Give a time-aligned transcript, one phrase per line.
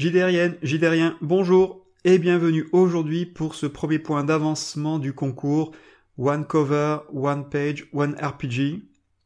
[0.00, 5.72] JDRienne, JDRien, bonjour et bienvenue aujourd'hui pour ce premier point d'avancement du concours
[6.16, 8.82] One Cover, One Page, One RPG,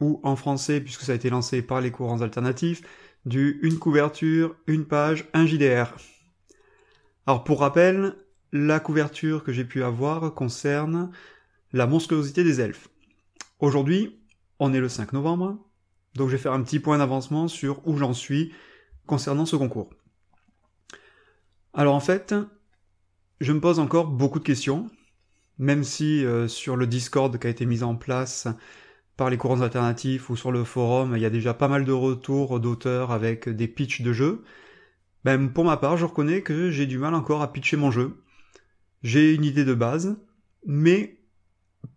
[0.00, 2.82] ou en français, puisque ça a été lancé par les courants alternatifs,
[3.24, 5.94] du une couverture, une page, un JDR.
[7.28, 8.16] Alors pour rappel,
[8.50, 11.12] la couverture que j'ai pu avoir concerne
[11.74, 12.88] la monstruosité des elfes.
[13.60, 14.18] Aujourd'hui,
[14.58, 15.64] on est le 5 novembre,
[16.16, 18.52] donc je vais faire un petit point d'avancement sur où j'en suis
[19.06, 19.90] concernant ce concours.
[21.78, 22.34] Alors en fait,
[23.42, 24.88] je me pose encore beaucoup de questions,
[25.58, 28.48] même si euh, sur le Discord qui a été mis en place
[29.18, 31.92] par les courants alternatifs ou sur le forum, il y a déjà pas mal de
[31.92, 34.42] retours d'auteurs avec des pitchs de jeux.
[35.24, 38.22] Ben, pour ma part, je reconnais que j'ai du mal encore à pitcher mon jeu.
[39.02, 40.16] J'ai une idée de base,
[40.64, 41.18] mais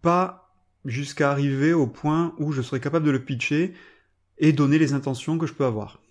[0.01, 3.73] pas jusqu'à arriver au point où je serais capable de le pitcher
[4.39, 6.01] et donner les intentions que je peux avoir.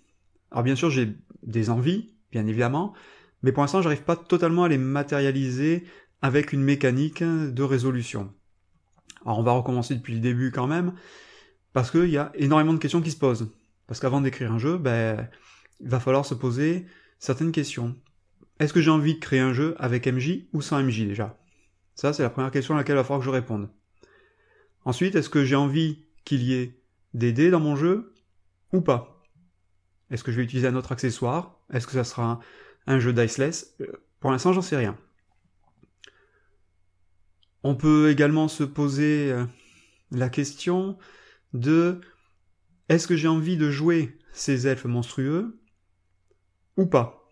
[0.49, 2.95] Alors bien sûr, j'ai des envies, bien évidemment,
[3.41, 5.85] mais pour l'instant, j'arrive pas totalement à les matérialiser
[6.21, 8.33] avec une mécanique de résolution.
[9.25, 10.93] Alors on va recommencer depuis le début quand même,
[11.73, 13.51] parce qu'il y a énormément de questions qui se posent.
[13.87, 15.27] Parce qu'avant d'écrire un jeu, ben,
[15.79, 16.85] il va falloir se poser
[17.17, 17.95] certaines questions.
[18.59, 21.37] Est-ce que j'ai envie de créer un jeu avec MJ ou sans MJ déjà?
[21.95, 23.69] Ça, c'est la première question à laquelle il va falloir que je réponde.
[24.85, 26.81] Ensuite, est-ce que j'ai envie qu'il y ait
[27.13, 28.13] des dés dans mon jeu
[28.73, 29.23] ou pas?
[30.11, 31.59] Est-ce que je vais utiliser un autre accessoire?
[31.71, 32.39] Est-ce que ça sera
[32.89, 33.75] un jeu diceless.
[33.79, 33.87] Euh,
[34.19, 34.97] pour l'instant, j'en sais rien.
[37.63, 39.45] On peut également se poser euh,
[40.11, 40.97] la question
[41.53, 42.01] de
[42.89, 45.61] est-ce que j'ai envie de jouer ces elfes monstrueux
[46.77, 47.29] ou pas?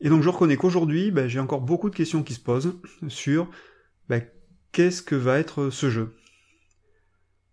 [0.00, 3.50] Et donc je reconnais qu'aujourd'hui, ben, j'ai encore beaucoup de questions qui se posent sur
[4.08, 4.24] ben,
[4.70, 6.14] qu'est-ce que va être ce jeu.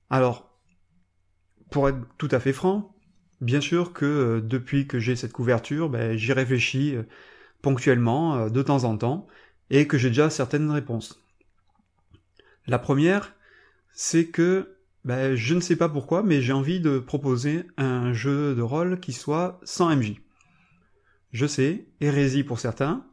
[0.10, 0.60] Alors,
[1.72, 2.95] pour être tout à fait franc,
[3.42, 7.04] Bien sûr que euh, depuis que j'ai cette couverture, ben, j'y réfléchis euh,
[7.62, 9.28] ponctuellement, euh, de temps en temps,
[9.70, 11.22] et que j'ai déjà certaines réponses.
[12.68, 13.36] La première,
[13.92, 18.56] c'est que ben, je ne sais pas pourquoi, mais j'ai envie de proposer un jeu
[18.56, 20.22] de rôle qui soit sans MJ.
[21.32, 23.06] Je sais, hérésie pour certains.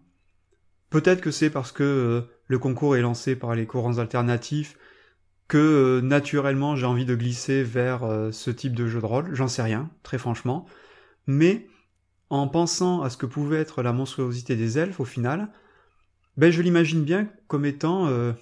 [0.88, 4.78] Peut-être que c'est parce que le concours est lancé par les courants alternatifs
[5.52, 9.34] que euh, naturellement j'ai envie de glisser vers euh, ce type de jeu de rôle,
[9.34, 10.64] j'en sais rien, très franchement.
[11.26, 11.68] Mais
[12.30, 15.52] en pensant à ce que pouvait être la monstruosité des elfes au final,
[16.38, 18.32] ben je l'imagine bien comme étant euh,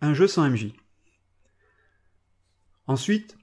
[0.00, 0.72] un jeu sans MJ.
[2.88, 3.38] Ensuite,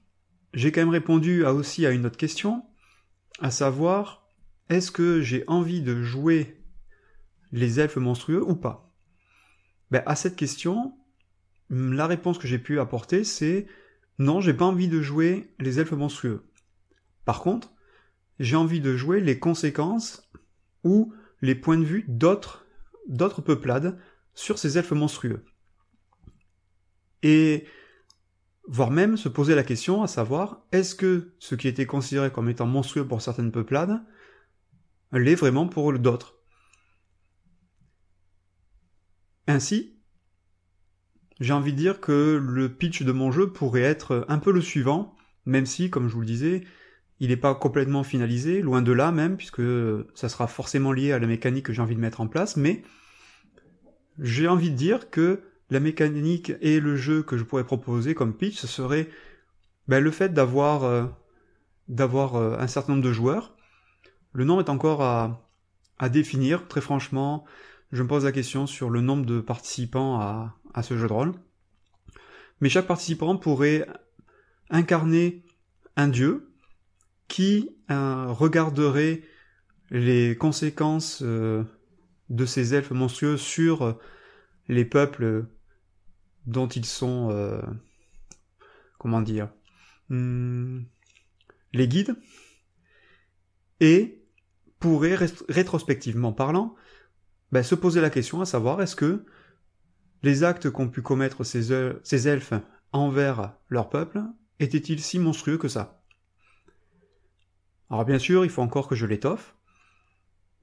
[0.52, 2.66] j'ai quand même répondu aussi à une autre question,
[3.40, 4.28] à savoir
[4.68, 6.62] est-ce que j'ai envie de jouer
[7.50, 8.94] les elfes monstrueux ou pas?
[9.90, 10.99] Ben, À cette question,
[11.70, 13.66] la réponse que j'ai pu apporter, c'est
[14.18, 16.44] non, j'ai pas envie de jouer les elfes monstrueux.
[17.24, 17.72] Par contre,
[18.38, 20.30] j'ai envie de jouer les conséquences
[20.84, 22.66] ou les points de vue d'autres,
[23.08, 23.98] d'autres peuplades
[24.34, 25.44] sur ces elfes monstrueux.
[27.22, 27.66] Et
[28.66, 32.48] voire même se poser la question à savoir est-ce que ce qui était considéré comme
[32.48, 34.02] étant monstrueux pour certaines peuplades
[35.12, 36.36] l'est vraiment pour d'autres?
[39.46, 39.99] Ainsi,
[41.40, 44.60] j'ai envie de dire que le pitch de mon jeu pourrait être un peu le
[44.60, 45.14] suivant,
[45.46, 46.64] même si, comme je vous le disais,
[47.18, 49.62] il n'est pas complètement finalisé, loin de là même, puisque
[50.14, 52.82] ça sera forcément lié à la mécanique que j'ai envie de mettre en place, mais
[54.18, 55.40] j'ai envie de dire que
[55.70, 59.08] la mécanique et le jeu que je pourrais proposer comme pitch, ce serait
[59.88, 61.06] ben, le fait d'avoir euh,
[61.98, 63.56] euh, un certain nombre de joueurs.
[64.32, 65.48] Le nombre est encore à,
[65.98, 67.44] à définir, très franchement.
[67.92, 71.12] Je me pose la question sur le nombre de participants à, à ce jeu de
[71.12, 71.32] rôle.
[72.60, 73.86] Mais chaque participant pourrait
[74.70, 75.44] incarner
[75.96, 76.52] un dieu
[77.28, 79.22] qui euh, regarderait
[79.90, 81.64] les conséquences euh,
[82.28, 83.92] de ces elfes monstrueux sur euh,
[84.68, 85.46] les peuples
[86.46, 87.60] dont ils sont
[88.98, 89.50] comment dire
[90.08, 90.80] hmm,
[91.72, 92.16] les guides
[93.80, 94.24] et
[94.78, 96.74] pourrait rétrospectivement parlant
[97.52, 99.26] ben, se poser la question à savoir est-ce que
[100.22, 101.72] les actes qu'ont pu commettre ces,
[102.28, 102.54] elfes
[102.92, 104.22] envers leur peuple
[104.58, 106.02] étaient-ils si monstrueux que ça?
[107.90, 109.56] Alors bien sûr, il faut encore que je l'étoffe,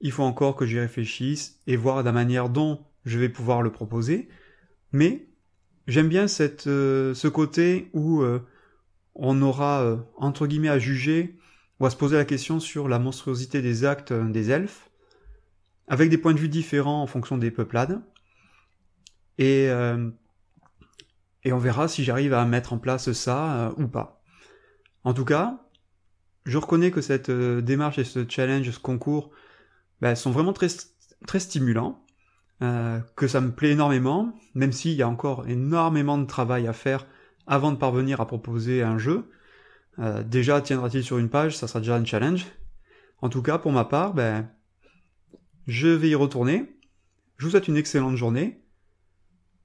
[0.00, 3.72] il faut encore que j'y réfléchisse et voir la manière dont je vais pouvoir le
[3.72, 4.28] proposer,
[4.92, 5.26] mais
[5.86, 6.26] j'aime bien
[6.66, 8.46] euh, ce côté où euh,
[9.14, 11.38] on aura, euh, entre guillemets, à juger
[11.80, 14.90] ou à se poser la question sur la monstruosité des actes des elfes,
[15.86, 18.02] avec des points de vue différents en fonction des peuplades,
[19.38, 20.10] et, euh,
[21.44, 24.22] et on verra si j'arrive à mettre en place ça euh, ou pas.
[25.04, 25.64] En tout cas,
[26.44, 29.30] je reconnais que cette euh, démarche et ce challenge, ce concours,
[30.00, 30.68] ben, sont vraiment très,
[31.26, 32.04] très stimulants,
[33.14, 37.06] que ça me plaît énormément, même s'il y a encore énormément de travail à faire
[37.46, 39.30] avant de parvenir à proposer un jeu.
[40.24, 42.46] Déjà, tiendra-t-il sur une page Ça sera déjà un challenge.
[43.22, 44.50] En tout cas, pour ma part, ben,
[45.68, 46.80] je vais y retourner.
[47.36, 48.60] Je vous souhaite une excellente journée.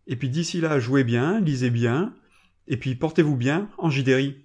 [0.07, 2.13] Et puis d'ici là, jouez bien, lisez bien,
[2.67, 4.42] et puis portez-vous bien en JDRI.